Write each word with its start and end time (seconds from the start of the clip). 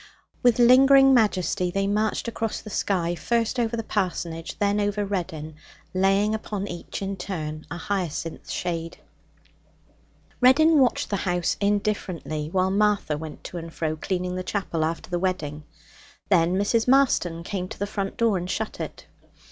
With 0.41 0.57
lingering 0.57 1.13
majesty 1.13 1.69
they 1.69 1.85
marched 1.85 2.27
across 2.27 2.59
the 2.59 2.71
sky, 2.71 3.13
first 3.13 3.59
over 3.59 3.77
the 3.77 3.83
parsonage, 3.83 4.57
then 4.57 4.79
over 4.81 5.05
Reddin, 5.05 5.53
laying 5.93 6.33
upon 6.33 6.67
each 6.67 7.03
in 7.03 7.15
turn 7.15 7.67
a 7.69 7.77
hyacinth 7.77 8.49
shadow. 8.49 8.97
Reddin 10.41 10.79
watched 10.79 11.11
the 11.11 11.17
house 11.17 11.55
indifferently, 11.61 12.49
while 12.49 12.71
Martha 12.71 13.15
went 13.15 13.43
to 13.43 13.59
and 13.59 13.71
fro 13.71 13.95
cleaning 13.95 14.33
the 14.35 14.41
chapel 14.43 14.83
after 14.83 15.11
the 15.11 15.19
wedding. 15.19 15.65
Then 16.29 16.55
Mrs. 16.55 16.87
Marston 16.87 17.43
came 17.43 17.67
to 17.67 17.77
the 17.77 17.85
front 17.85 18.17
door 18.17 18.39
and 18.39 18.49
shut 18.49 18.79
it. 18.79 19.05